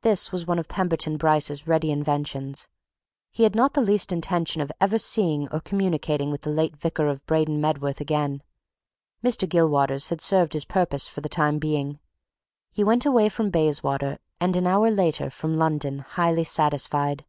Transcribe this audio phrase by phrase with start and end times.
[0.00, 2.68] This was one of Pemberton Bryce's ready inventions.
[3.30, 7.06] He had not the least intention of ever seeing or communicating with the late vicar
[7.08, 8.42] of Braden Medworth again;
[9.22, 9.46] Mr.
[9.46, 11.98] Gilwaters had served his purpose for the time being.
[12.70, 17.26] He went away from Bayswater, and, an hour later, from London, highly satisfied.